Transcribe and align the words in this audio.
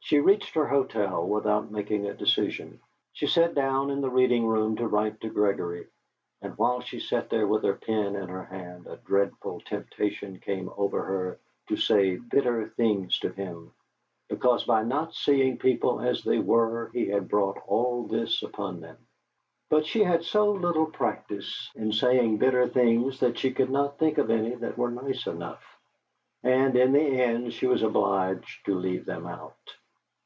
She 0.00 0.20
reached 0.20 0.54
her 0.54 0.66
hotel 0.66 1.28
without 1.28 1.70
making 1.70 2.06
a 2.06 2.14
decision. 2.14 2.80
She 3.12 3.26
sat 3.26 3.54
down 3.54 3.90
in 3.90 4.00
the 4.00 4.08
reading 4.08 4.46
room 4.46 4.74
to 4.76 4.88
write 4.88 5.20
to 5.20 5.28
Gregory, 5.28 5.86
and 6.40 6.56
while 6.56 6.80
she 6.80 6.98
sat 6.98 7.28
there 7.28 7.46
with 7.46 7.62
her 7.62 7.74
pen 7.74 8.16
in 8.16 8.26
her 8.30 8.44
hand 8.46 8.86
a 8.86 8.96
dreadful 8.96 9.60
temptation 9.60 10.40
came 10.40 10.70
over 10.78 11.02
her 11.04 11.38
to 11.66 11.76
say 11.76 12.16
bitter 12.16 12.68
things 12.74 13.18
to 13.18 13.28
him, 13.32 13.70
because 14.30 14.64
by 14.64 14.82
not 14.82 15.12
seeing 15.14 15.58
people 15.58 16.00
as 16.00 16.24
they 16.24 16.38
were 16.38 16.88
he 16.94 17.08
had 17.08 17.28
brought 17.28 17.58
all 17.66 18.04
this 18.04 18.42
upon 18.42 18.80
them. 18.80 18.96
But 19.68 19.84
she 19.84 20.02
had 20.04 20.24
so 20.24 20.50
little 20.52 20.86
practice 20.86 21.70
in 21.76 21.92
saying 21.92 22.38
bitter 22.38 22.66
things 22.66 23.20
that 23.20 23.36
she 23.38 23.52
could 23.52 23.68
not 23.70 23.98
think 23.98 24.16
of 24.16 24.30
any 24.30 24.54
that 24.54 24.78
were 24.78 24.90
nice 24.90 25.26
enough, 25.26 25.62
and 26.42 26.74
in 26.76 26.92
the 26.92 27.20
end 27.20 27.52
she 27.52 27.66
was 27.66 27.82
obliged 27.82 28.64
to 28.64 28.74
leave 28.74 29.04
them 29.04 29.26
out. 29.26 29.74